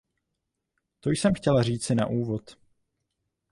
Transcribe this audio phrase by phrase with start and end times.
[0.99, 2.57] To jsem chtěla říci na úvod.